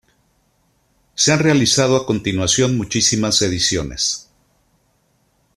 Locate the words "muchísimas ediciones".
2.75-4.31